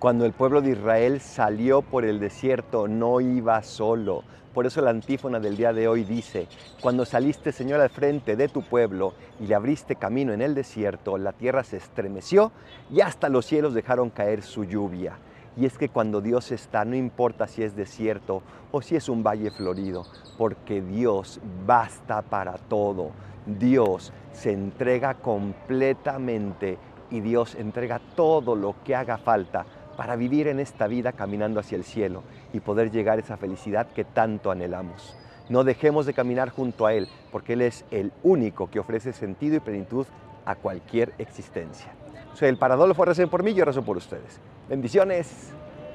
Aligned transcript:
Cuando 0.00 0.24
el 0.24 0.32
pueblo 0.32 0.62
de 0.62 0.70
Israel 0.70 1.20
salió 1.20 1.82
por 1.82 2.06
el 2.06 2.20
desierto, 2.20 2.88
no 2.88 3.20
iba 3.20 3.62
solo. 3.62 4.24
Por 4.54 4.64
eso 4.64 4.80
la 4.80 4.88
antífona 4.88 5.40
del 5.40 5.58
día 5.58 5.74
de 5.74 5.88
hoy 5.88 6.04
dice, 6.04 6.48
cuando 6.80 7.04
saliste 7.04 7.52
Señor 7.52 7.82
al 7.82 7.90
frente 7.90 8.34
de 8.34 8.48
tu 8.48 8.62
pueblo 8.62 9.12
y 9.38 9.46
le 9.46 9.54
abriste 9.54 9.96
camino 9.96 10.32
en 10.32 10.40
el 10.40 10.54
desierto, 10.54 11.18
la 11.18 11.32
tierra 11.32 11.64
se 11.64 11.76
estremeció 11.76 12.50
y 12.90 13.02
hasta 13.02 13.28
los 13.28 13.44
cielos 13.44 13.74
dejaron 13.74 14.08
caer 14.08 14.40
su 14.40 14.64
lluvia. 14.64 15.18
Y 15.54 15.66
es 15.66 15.76
que 15.76 15.90
cuando 15.90 16.22
Dios 16.22 16.50
está, 16.50 16.86
no 16.86 16.96
importa 16.96 17.46
si 17.46 17.62
es 17.62 17.76
desierto 17.76 18.42
o 18.72 18.80
si 18.80 18.96
es 18.96 19.06
un 19.06 19.22
valle 19.22 19.50
florido, 19.50 20.06
porque 20.38 20.80
Dios 20.80 21.40
basta 21.66 22.22
para 22.22 22.54
todo. 22.54 23.10
Dios 23.44 24.14
se 24.32 24.52
entrega 24.52 25.12
completamente 25.12 26.78
y 27.10 27.20
Dios 27.20 27.54
entrega 27.54 28.00
todo 28.16 28.54
lo 28.54 28.76
que 28.82 28.94
haga 28.94 29.18
falta 29.18 29.66
para 30.00 30.16
vivir 30.16 30.48
en 30.48 30.60
esta 30.60 30.86
vida 30.86 31.12
caminando 31.12 31.60
hacia 31.60 31.76
el 31.76 31.84
cielo 31.84 32.22
y 32.54 32.60
poder 32.60 32.90
llegar 32.90 33.18
a 33.18 33.20
esa 33.20 33.36
felicidad 33.36 33.86
que 33.88 34.02
tanto 34.02 34.50
anhelamos. 34.50 35.14
No 35.50 35.62
dejemos 35.62 36.06
de 36.06 36.14
caminar 36.14 36.48
junto 36.48 36.86
a 36.86 36.94
Él, 36.94 37.06
porque 37.30 37.52
Él 37.52 37.60
es 37.60 37.84
el 37.90 38.10
único 38.22 38.70
que 38.70 38.80
ofrece 38.80 39.12
sentido 39.12 39.56
y 39.56 39.60
plenitud 39.60 40.06
a 40.46 40.54
cualquier 40.54 41.12
existencia. 41.18 41.92
Soy 42.32 42.48
el 42.48 42.56
Paradolfo, 42.56 43.04
recen 43.04 43.28
por 43.28 43.42
mí, 43.42 43.52
yo 43.52 43.66
rezo 43.66 43.82
por 43.82 43.98
ustedes. 43.98 44.40
Bendiciones. 44.70 45.52